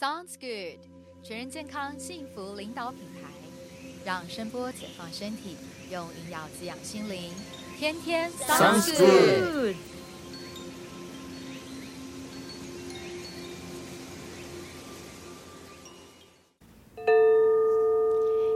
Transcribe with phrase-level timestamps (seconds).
[0.00, 0.80] Sounds good，
[1.22, 3.28] 全人健康幸福领导品牌，
[4.02, 5.58] 让声波解放身体，
[5.90, 7.30] 用营养滋养心灵，
[7.76, 9.76] 天天 Sounds good。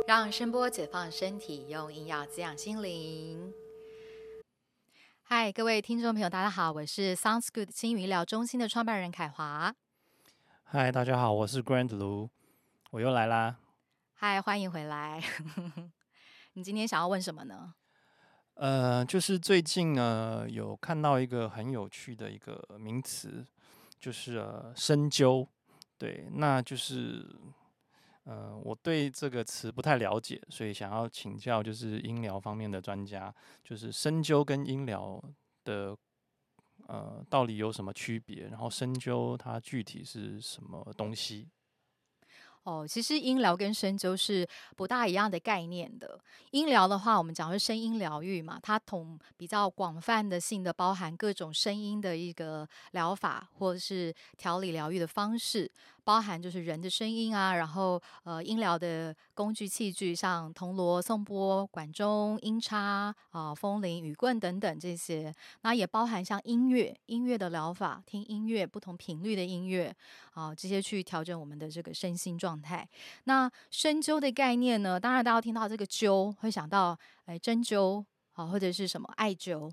[0.06, 3.52] 让声波解放身体，用营养滋养心灵。
[5.24, 9.74] 嗨，各位听众朋友，大家好，我是 Sounds Good 新医疗中心的创办人凯华。
[10.66, 12.28] 嗨，大家好，我是 Grand 卢，
[12.90, 13.58] 我又来啦。
[14.14, 15.22] 嗨，欢迎回来。
[16.54, 17.75] 你今天想要问什么呢？
[18.54, 23.46] 呃，就是最近呢，有看到一个很有趣的一个名词，
[24.00, 25.46] 就是呃深究。
[25.96, 27.25] 对，那就是
[28.25, 35.22] 呃，我对这个词不太了解，所以想要请教，就是音疗方面的专家，就是深究跟音疗
[35.62, 35.97] 的。
[36.86, 38.48] 呃，到底有什么区别？
[38.48, 41.48] 然后深究它具体是什么东西？
[42.64, 46.19] 哦，其实音疗跟深究是不大一样的概念的。
[46.50, 55.70] 音疗的话，我们讲是声音疗愈嘛，它同比较广泛的性的包含各种声音的一个疗法，或者是调理疗愈的方式。
[56.05, 65.34] 包含就是人的声音啊，然后呃音疗的工具器具，像铜锣、颂钵、管钟、音叉啊、风铃、雨棍等等这些。
[65.62, 69.94] 那也包含像音乐、音乐的疗法，听音乐不同频率的音乐
[70.34, 72.88] 啊，这些去调整我们的这个身心状态。
[73.25, 79.72] 那深灸的概念呢，当然大家听到这个灸，会想到哎针灸啊，或者是什么艾灸。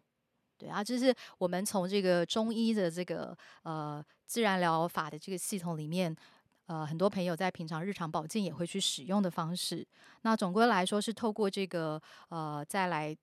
[0.58, 6.16] 对啊，就是我们从这个中医的这个呃自然疗法的这个系统里面，
[6.68, 9.86] 呃，很多朋友在平常日常保健也会去使用的方式。
[10.22, 13.14] 那总归来说，是透过这个呃再来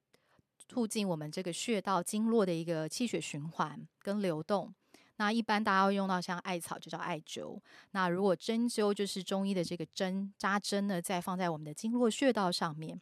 [0.58, 4.70] 促进我们这个穴道经络的一个气血循环跟流动。
[5.16, 7.58] 那一般大家会用到像艾草，就叫艾灸。
[7.92, 13.00] 那如果针灸，就是中医的这个针扎针呢，再放在我们的经络穴道上面。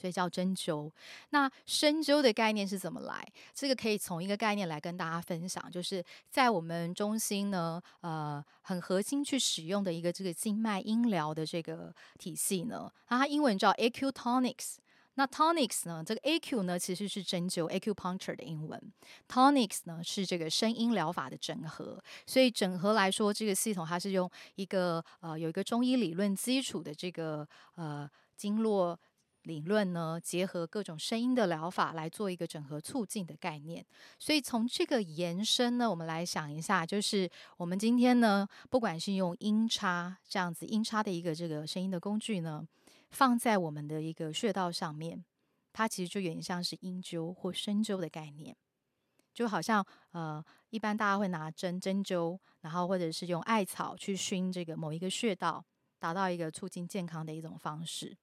[0.00, 0.90] 所以叫针灸。
[1.28, 3.26] 那深灸的概念是怎么来？
[3.52, 14.76] 这个可以从一个概念来跟大家分享，就是在我们中心呢，呃，很核心去使用的一个这个经脉音疗的这个体系呢，它英文叫 Acutonics。
[15.14, 18.80] 那 Tonics 呢，这个 Acu 呢其实是针灸 Acupuncture 的英文
[19.28, 22.02] ，Tonics 呢是这个声音疗法的整合。
[22.26, 28.98] 所以整合来说，这个系统它是用一个呃有一个中医理论基础的这个呃经络。
[29.44, 33.84] 理论呢，结合各种声音的疗法来做一个整合促进的概念。
[34.18, 42.66] 所以从这个延伸呢，我们来想一下，就是我们今天呢，不管是用音叉这样子音叉的一个这个声音的工具呢，
[43.10, 45.24] 放在我们的一个穴道上面，
[45.72, 48.54] 它其实就有点像是音灸或深灸的概念，
[49.32, 55.64] 就好像呃，一般大家会拿针针灸，然后或者是用艾草去熏这个某一个穴道，
[55.98, 58.14] 达到一个促进健康的一种方式。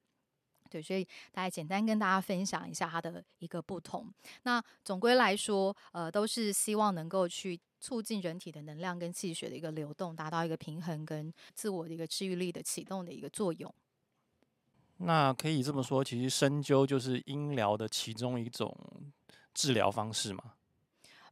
[0.68, 4.06] 对，所以大家简单跟大家分享一下它的一个不同。
[4.42, 13.74] 那总归来说，呃，都是希望能够去促进人体的能量跟气血的一个流动，达到一个平衡跟自我的一个治愈力的启动的一个作用。
[14.98, 18.76] 那可以这么说，其实深灸就是音疗的其中一种
[19.54, 20.52] 治疗方式嘛？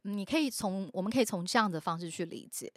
[0.01, 2.71] 你可以从我们可以从这样的方式去理解，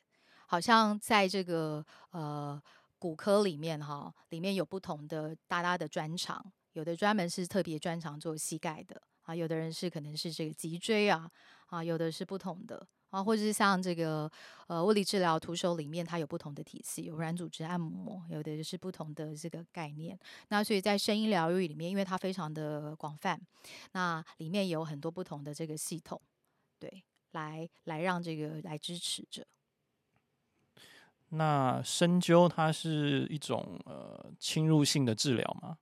[0.46, 2.60] 好像在这个呃。
[3.00, 11.28] 骨科里面哈，里面有不同的大大的专长，有的专门是特别专长做膝盖的啊，有的人是可能是这个脊椎啊
[11.68, 14.30] 啊，有的是不同的啊，或者是像这个
[14.66, 20.18] 呃物理治疗徒手里面，它有不同的体系，有软组织按摩，有的是不同的这个概念。
[20.48, 23.40] 那所以在声音疗愈里面，因为它非常的广泛，
[23.92, 26.20] 那里面有很多不同的这个系统，
[26.78, 29.46] 对，来来让这个来支持着。
[31.30, 35.76] 那深究它是一种呃侵入性的治疗吗？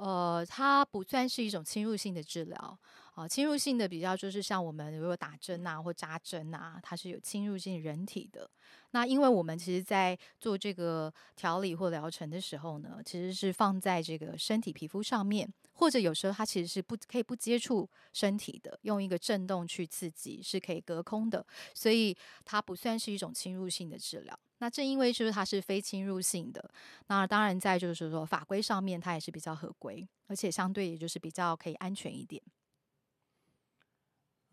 [0.00, 2.78] 呃，它不算是一种侵入性的治疗
[3.14, 3.28] 啊。
[3.28, 8.50] 侵入性的比较就是像我们如果打针啊或扎针啊，它是有侵入性人体的。
[8.92, 21.44] 那因为我们其实在做这个调理或疗程的时候呢，其实是放在这个身体皮肤上面，或者有时候它其实是不可以不接触身体的，用一个震动去刺激是可以隔空的，
[21.74, 22.16] 所以
[22.46, 24.38] 它不算是一种侵入性的治疗。
[24.60, 26.70] 那正因为就是它是非侵入性的，
[27.08, 32.40] 那当然在就是说法规上面它也是比较合规，而且相对也就是比较可以安全一点。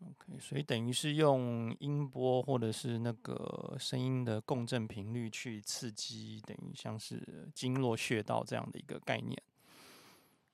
[0.00, 9.36] OK，所以等于是用音波或者是那个声音的共振频率去刺激，等于像是经络穴道这样的一个概念。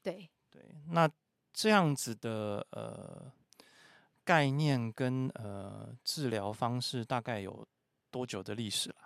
[0.02, 1.08] 对对，那
[1.52, 3.30] 这样子的呃
[4.24, 7.68] 概念跟呃治疗方式大概有
[8.10, 8.96] 多久的历史了？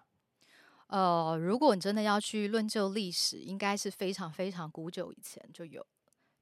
[0.88, 5.87] 呃，如果你真的要去论就历史，应该是非常非常古久以前就有。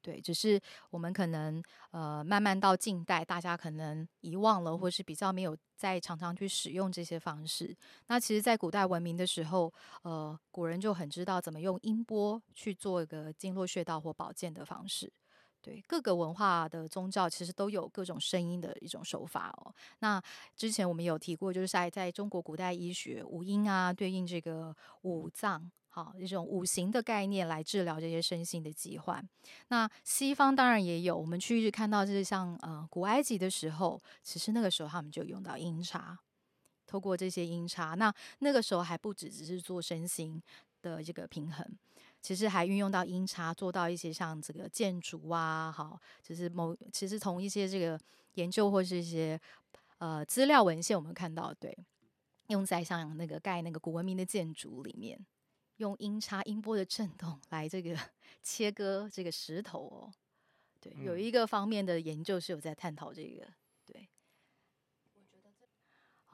[0.03, 0.61] 对，只是
[0.91, 1.61] 我们可能
[1.91, 7.77] 呃慢慢到近代，大家可能遗忘了，或是比较没有再常常去使用这些方式。
[8.07, 9.73] 那其实，在古代文明的时候，
[10.03, 15.13] 呃，古人就很知道怎么用音波去做一个经络穴道或保健的方式。
[15.67, 19.75] 对各个文化的宗教，其实都有各种声音的一种手法哦。
[19.99, 20.23] 那
[20.55, 24.73] 之前我们有提过，就是在在中国古代医学，五音啊对应这个
[25.03, 29.29] 五脏，好一种五行的概念来治疗这些身心的疾患。
[29.69, 36.17] 那西方当然也有，我们去看到就是像呃古埃及的时候，其实那个时候他们就用到音叉，
[36.87, 40.41] 透过这些音叉，那那个时候还不止只是做身心
[40.81, 41.67] 的这个平衡。
[42.23, 47.99] 其实还运用到音叉，做到一些像这个建筑啊，好，就是某其实从一些这个
[48.35, 49.41] 研究或是一些
[49.99, 51.77] 呃资料文献，我们看到对，
[52.49, 55.25] 用在像那个盖那个古文明的建筑里面，
[55.77, 57.97] 用音叉音波的震动来这个
[58.43, 60.13] 切割这个石头哦，
[60.81, 63.47] 对，有一个方面的研究是有在探讨这个。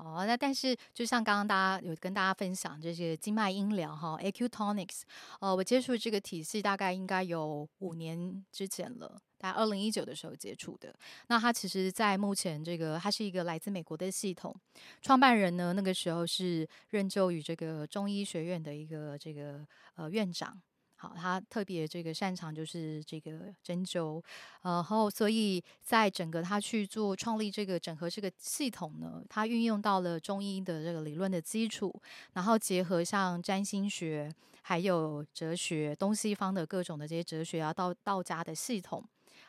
[0.03, 5.03] 哦，那但是就像刚刚大家有跟大家分享这些经脉音疗哈，Acutonics，
[5.39, 10.93] 呃，我接触这个体系大概应该有五年之前了，在二零一九的时候接触的。
[11.29, 14.53] 那它其实，在目前这个，它是一个来自美国的系统，
[15.01, 19.65] 创办人呢，那个时候是任就于这个中医学院的一个这个
[19.95, 20.61] 呃院长。
[21.03, 24.23] 好，他特别这个擅长就是这个针灸，
[24.63, 31.93] 然后所以在整个他去做创立这个整合这个系统呢，他运用到了中医的这个理论的基础，
[32.35, 34.33] 然后结合像占星学，
[34.63, 39.05] 还有哲学，东西方的各种的这些哲学啊，道道家的系统，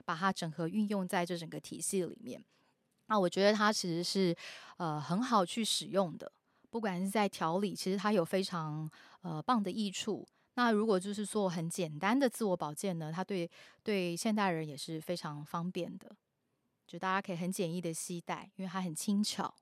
[0.06, 2.44] 把它整合运用在这整个体系里面。
[3.06, 4.36] 那我觉得它其实是
[4.78, 6.32] 呃很好去使用的，
[6.72, 8.90] 不管是在调理，其实它有非常
[9.22, 10.28] 呃棒的益处。
[10.56, 13.50] 那如果就是做很简单的自我保健呢，它对
[13.84, 16.16] 对现代人也是非常方便的，
[16.86, 19.54] 就大家可以很简易的携带，因为它很轻巧，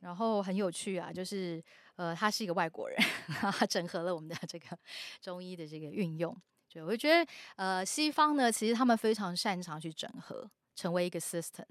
[0.00, 1.62] 然后很有趣啊，就是
[1.96, 2.98] 呃，他是一个外国人，
[3.58, 4.78] 他整合了我们的这个
[5.20, 6.36] 中医的这个运用，
[6.68, 11.64] 就我就觉得呃，西方呢，其实他们非常擅长去整合，成为一个 system，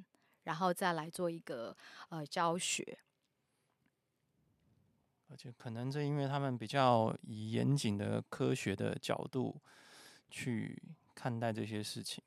[0.44, 1.78] 然后再来做一个
[2.10, 2.98] 呃教学。
[5.30, 9.56] 而且可能是因为他们比较以严谨的科学的角度
[10.30, 10.82] 去
[11.14, 12.24] 看待这些事情。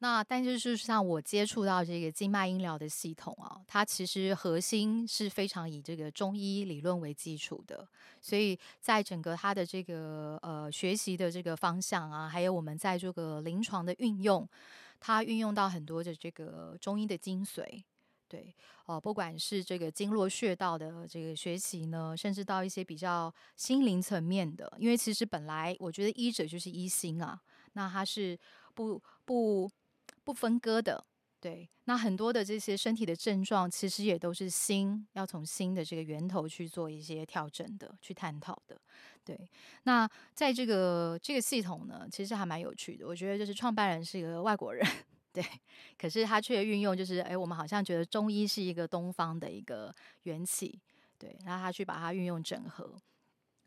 [0.00, 7.84] 那但就是像我接触到这个经脉音疗的系统啊，它其实核心是非常以这个中医理论为基础的，
[8.20, 14.48] 所以在整个它的这个呃学习的这个方向啊，还有我们在这个临床的运用，
[15.00, 17.82] 它运用到很多的这个中医的精髓。
[18.28, 18.54] 对，
[18.84, 27.40] 哦，不管是这个经络穴道的这个学习呢，甚至到一些比较心灵层面的，因为其实本来我觉得医者就是医心啊，
[27.72, 28.38] 那他是
[28.74, 29.70] 不不
[30.24, 31.02] 不分割的，
[31.40, 38.78] 对，那很多的这些身体的症状，其实也都是心要从心的这个源头去做一些调整的，去探讨的，
[39.24, 39.50] 对。
[39.84, 44.86] 那在这个这个系统呢，其实还蛮有趣的，我觉得就是创办人是一个外国人。
[45.40, 45.44] 对，
[45.96, 49.94] 可是他却运用，就是哎，我们好像觉得中医是一个东方的一个
[50.24, 50.76] 元气，
[51.16, 52.92] 对，然后他去把它运用整合。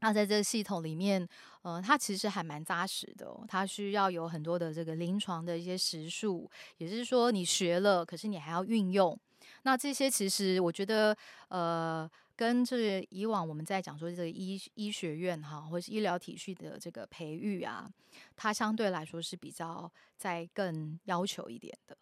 [0.02, 1.26] 那在这个系统里面，
[1.62, 9.18] 呃，它其实还蛮扎实的，它需要有很多的这个临床的一些实数，也就是说你学了，可是你还要运用。
[9.64, 11.16] 那这些其实我觉得，
[11.48, 12.12] 呃。
[12.42, 17.88] 跟这以往我们在讲说这个医医学院哈，或是医疗体系的这个培育啊，
[18.36, 21.96] 它相对来说是比较在更要求一点的，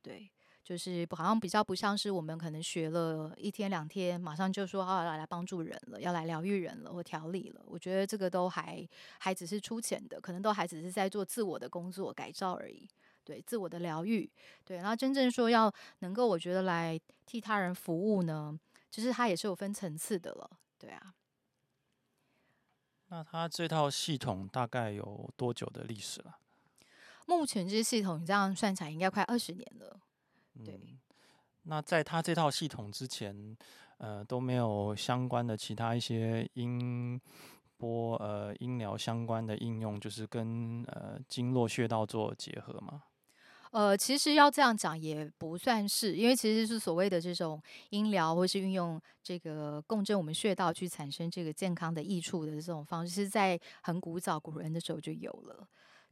[0.00, 0.30] 对，
[0.64, 7.60] 就是好像比较不像是我们可能学了一天两天，马上就说要来帮助人了，要来疗愈人了或调理了。
[7.66, 12.88] 我觉得这个都还还只是出钱的，可能都还只是在做自我的工作改造而已，
[13.22, 14.30] 对，自我的疗愈，
[14.64, 18.58] 对，然后真正说要能够，我觉得来替他人服务呢。
[18.92, 21.14] 其实它也是有分层次的了，对啊。
[23.08, 26.36] 那它这套系统大概有多久的历史了？
[27.26, 29.98] 目前这些系统，你这样算起来应该快二十年了。
[30.62, 30.78] 对。
[31.62, 33.56] 那在它这套系统之前，
[33.96, 37.18] 呃，都没有相关的其他一些音
[37.78, 43.04] 波呃音疗相关的应用，就是跟呃经络穴道做结合吗？
[43.72, 55.66] 呃，其实要这样讲也不算是，因为其实是所谓的这种音疗，或是运用这个共振我们穴道去产生这个健康的益处的这种方式，在很古早古人的时候就有了。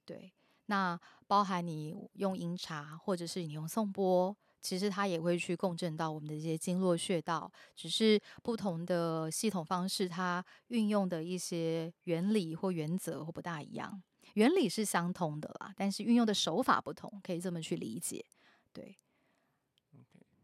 [0.07, 0.33] 对，
[0.67, 14.03] 那包含你用音茶，或者是你用颂钵，其实它也会去共振到我们的这些经络穴道，只是不同的系统方式，它运用的一些原理或原则或不大一样。
[14.35, 18.25] 原理是相通的啦，但是运用的手法不同，可以这么去理解。
[18.73, 18.97] 对。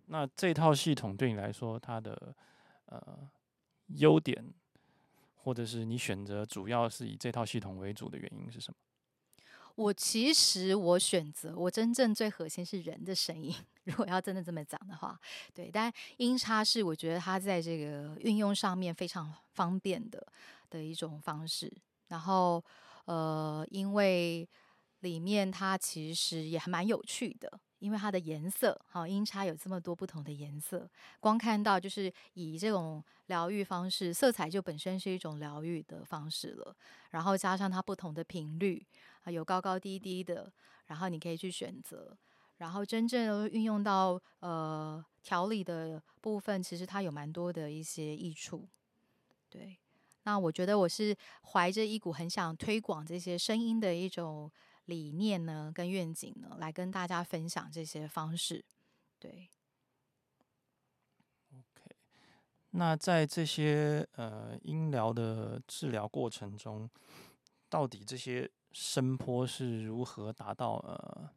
[0.06, 2.34] 那这套系统对你来说，它的
[2.86, 3.28] 呃
[3.88, 4.52] 优点，
[5.34, 8.76] 或者是你选择主要是以这套系统为主的原因是什么？
[9.74, 13.54] 我其实我选择我真正最核心是人的声音。
[13.84, 15.20] 如果要真的这么讲的话，
[15.52, 15.70] 对。
[15.70, 20.24] 但音叉是我觉得它在这个运用上面非常方便的
[20.70, 21.70] 的一种方式。
[22.08, 22.64] 然后
[23.06, 24.48] 呃，因为
[25.00, 27.60] 里面它其实也还蛮有趣的。
[27.78, 36.74] 因为它的颜色，好音叉有这么多不同的颜色，光看到就是以这种疗愈方式，色彩就本身是一种疗愈的方式了。
[37.10, 38.84] 然后加上它不同的频率
[39.24, 40.50] 啊，有高高低低的，
[40.86, 42.16] 然后你可以去选择。
[42.56, 48.66] 然后真正运用到呃调理的部分，其实它有蛮多的一些益处。
[49.50, 49.76] 对，
[50.26, 51.16] 那我觉得我是
[51.54, 54.52] 怀着一股很想推广这些声音的一种。
[54.86, 58.64] 理念呢，跟愿景呢，来跟大家分享这些方式。
[59.18, 59.50] 对
[61.50, 61.96] ，OK。
[62.70, 66.88] 那在这些呃音疗的治疗过程中，
[67.68, 71.28] 到底这些声波是如何达到呃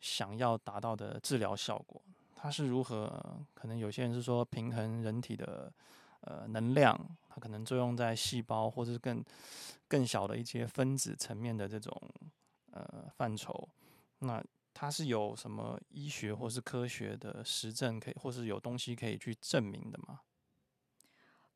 [0.00, 2.00] 想要达到的治疗效果？
[2.34, 3.44] 它是如何？
[3.52, 5.70] 可能有些人是说平衡人体的
[6.20, 9.24] 呃能量，它可能作用在细胞或者是更
[9.86, 11.94] 更小的一些分子层面的这种。
[12.70, 13.66] 呃，范畴，
[14.18, 14.44] 那
[14.74, 20.20] 它是有什么医学或是科学的实证可以，或是有东西可以去证明的吗？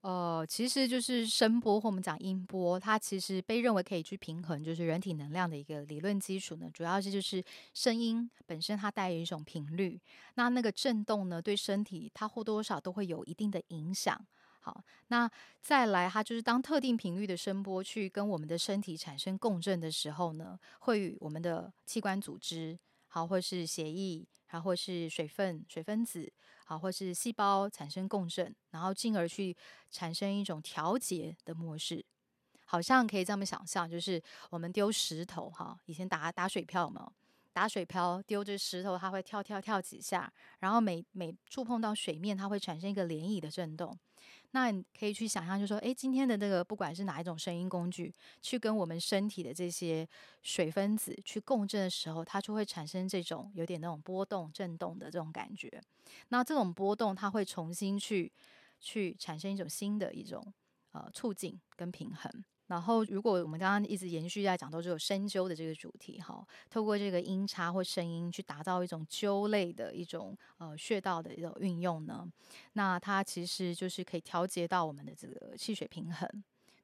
[0.00, 6.68] 呃，其实就是声波或我们讲音波，它其实被认为可以去平衡，就是人体能量的一个理论基础呢。
[6.72, 10.00] 主要是就是声音本身它带有一种频率，
[10.34, 14.18] 那那个震动呢，对身体它或多或少都会有一定的影响。
[14.64, 15.28] 好，那
[15.60, 22.78] 再来，它就是当特定频率的声波去跟我们的身体产生共振的时候呢，会与我们的器官组织，
[23.08, 26.32] 好，或是血液，然后或是水分、水分子，
[26.64, 29.56] 好，或是细胞产生共振，然后进而去
[29.90, 32.04] 产生一种调节的模式。
[32.64, 37.12] 好像可以这么想象，就是我们丢石头，哈，以前打打水漂嘛，
[37.52, 43.98] 打水漂丢着石头，它会跳跳跳几下，然后每每触碰到水面，它会产生一个涟漪的震动。
[44.52, 50.06] 那你可以去想象，就说，诶，今天的这个不管是哪一种声音工具，去跟我们身体的这些
[50.42, 55.82] 水分子去共振的时候，它就会产生这种有点那种波动、震动的这种感觉。
[56.28, 58.30] 那这种波动，它会重新去
[58.78, 60.52] 去产生一种新的一种
[60.92, 62.44] 呃促进跟平衡。
[62.72, 72.26] 然后，如果我们刚刚一直延续在讲到这个深灸的这个主题，哈，透过这个音叉或声音去打造一种灸类的一种呃穴道的一种运用呢，
[72.72, 76.26] 那它其实就是可以调节到我们的这个气血平衡。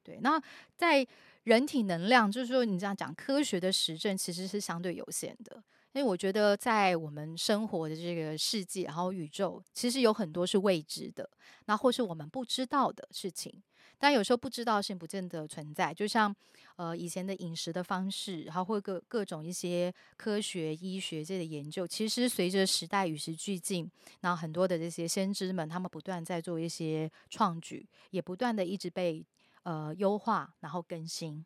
[0.03, 0.39] 对，那
[0.77, 1.05] 在
[1.45, 5.55] 人体能量，就是说你这样讲科学的实证其实是相对有限的，
[5.93, 11.27] 因为我觉得在我们生活的这个世界，然后宇宙，其实有很多是未知的，
[11.65, 13.63] 那或是我们不知道的事情。
[13.99, 16.33] 但有时候不知道性不见得存在，就像
[16.77, 23.91] 呃以前的饮食的方式，然后或各各种一些科学医学界的研究，其实随着时代与时俱进，
[24.21, 29.25] 然后很多的这些先知们，他们不断在做一些创举，也不断的一直被
[29.63, 31.45] 呃优化，然后更新。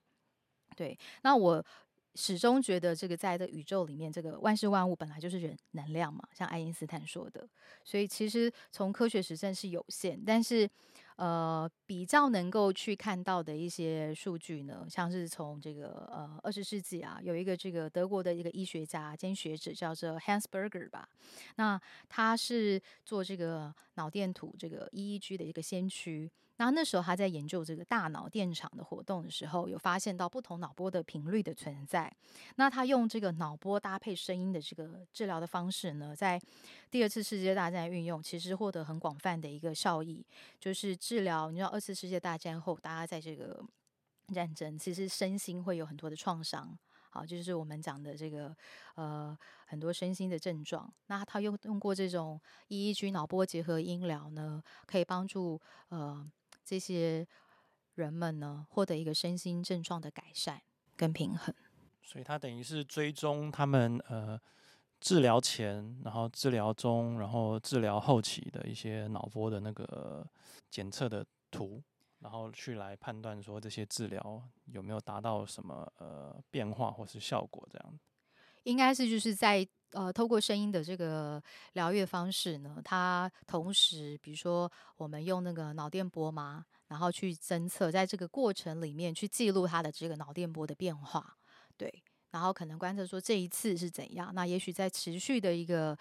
[0.76, 1.66] 对，那我
[2.14, 7.48] 始终觉得这个在这宇宙里面，这个万事万物本来就是人能量嘛，像爱因斯坦说的，
[7.84, 10.70] 所以其实从科学实证是有限，但是。
[11.16, 21.08] 呃，比较能够去看到的一些数据呢，像是从这个呃二十世纪啊，有一个这个德国的一个医学家兼学者叫做 Hans Berger 吧，
[21.56, 21.80] 那
[22.10, 26.32] 他是做这个脑电图这个 EEG 的一个先驱。
[26.58, 32.16] 那那时候他在研究这个大脑电场的活动的时候，有发现到不同脑波的频率的存在。
[32.58, 36.40] 那他用这个脑波搭配声音的这个治疗的方式呢，在
[36.92, 40.24] 第二次世界大战运用，其实获得很广泛的一个效益。
[40.60, 43.62] 就是治疗，你知道二次世界大战后，大家在这个
[44.34, 46.78] 战争，其实身心会有很多的创伤。
[47.10, 48.56] 好，就是我们讲的这个
[48.96, 50.92] 呃很多身心的症状。
[51.08, 56.32] 那他用用过这种 EEG 脑波结合音疗呢，可以帮助呃。
[56.66, 57.28] 这些
[57.96, 60.62] 人们呢，获得一个身心症状的改善
[60.96, 61.54] 跟平衡，
[62.02, 64.40] 所以他等于是追踪他们呃
[65.04, 70.26] 治疗前，然后治疗中，然后治疗后期的一些脑波的那个
[70.72, 71.84] 检测的图，
[72.20, 78.00] 然后去来判断说这些治疗有没有达到什么呃变化或是效果这样。
[78.64, 81.44] 应该是就是在呃透过声音的这个
[81.74, 91.36] 疗愈方式呢，它同时比如说我们用那个脑电波嘛，然后去侦测，在这个过程里面去记录它的这个脑电波的变化，
[91.76, 91.94] 对，
[92.34, 95.96] 然后可能观测说这一次是怎样，那也许在持续的一个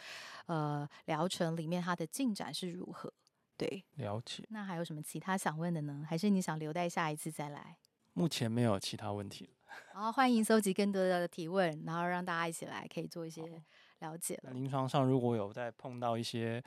[0.46, 3.12] 呃疗程里面，它的进展是如何？
[3.54, 4.42] 对，了解。
[4.48, 6.06] 那还有什么其他想问的呢？
[6.08, 7.76] 还是你想留待下一次再来？
[8.14, 9.52] 目前没有其他问题了。
[9.92, 13.62] 然后欢迎搜集更多的提问，然后让大家一起来可以做一些
[13.98, 14.52] 了解了。
[14.52, 16.64] 临床上如果有在碰到一些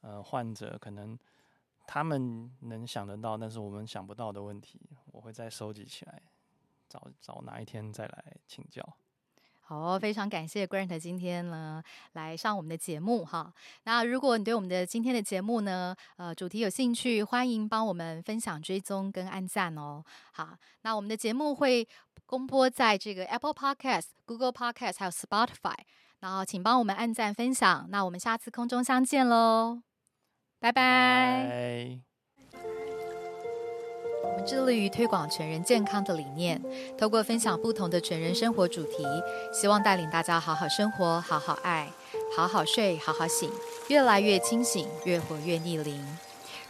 [0.00, 1.18] 呃患者，可能
[1.86, 6.22] 他们能想得到，但是我们想不到的问题，我会再收集起来，
[6.88, 8.96] 找找哪一天再来请教。
[9.68, 11.82] 好，非常感谢 Grant 今天呢
[12.14, 13.52] 来上我们的节目哈。
[13.84, 20.02] 那如果你对我们的今天的节目呢，呃，主题有兴趣，欢迎帮我们分享、追踪跟按赞哦。
[20.32, 21.86] 好，那我们的节目会
[22.24, 25.76] 公播在这个 Apple Podcast、Google Podcast 还有 Spotify，
[26.20, 27.86] 然后请帮我们按赞分享。
[27.90, 29.82] 那我们下次空中相见喽，
[30.58, 32.00] 拜拜。
[34.38, 36.60] 们致力于推广全人健康的理念，
[36.96, 39.04] 透过分享不同的全人生活主题，
[39.52, 41.90] 希望带领大家好好生活、好好爱、
[42.36, 43.50] 好好睡、好好醒，
[43.88, 46.00] 越来越清醒，越活越逆龄。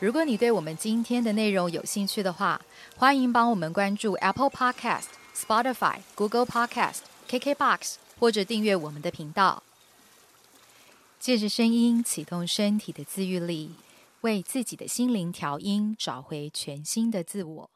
[0.01, 2.59] 如果你对我们今天的内容有兴趣的话，
[2.97, 9.63] 欢迎帮我们关注 Apple Podcast、Spotify、Google Podcast、KKBox，或者订阅我们的频道。
[11.21, 13.73] 借着声音启动身体的自愈力。
[14.23, 17.71] 为自己的心灵调音，找回全新的自我。